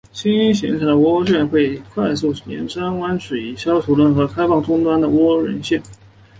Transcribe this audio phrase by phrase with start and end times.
[0.11, 5.83] 新形成的涡旋会快速伸展和弯曲以消除任何开放终端的涡旋线。